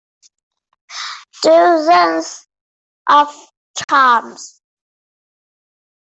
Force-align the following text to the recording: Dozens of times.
Dozens 1.43 2.47
of 3.07 3.31
times. 3.87 4.61